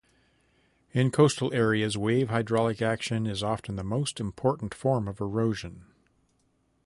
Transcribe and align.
In 0.93 1.11
coastal 1.11 1.53
areas 1.53 1.95
wave 1.95 2.29
hydraulic 2.29 2.81
action 2.81 3.27
is 3.27 3.43
often 3.43 3.75
the 3.75 3.83
most 3.83 4.19
important 4.19 4.73
form 4.73 5.07
of 5.07 5.21
erosion. 5.21 5.85